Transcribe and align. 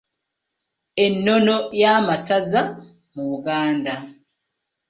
Ennono 1.05 1.55
y'amasaza 1.81 2.61
mu 3.13 3.23
Buganda. 3.31 3.93